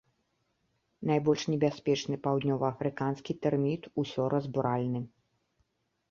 [1.09, 5.01] Найбольш небяспечны паўднёваафрыканскі тэрміт усёразбуральны.